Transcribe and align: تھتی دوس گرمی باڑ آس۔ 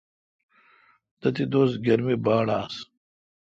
تھتی 1.19 1.43
دوس 1.51 1.71
گرمی 1.85 2.15
باڑ 2.25 2.47
آس۔ 2.59 2.75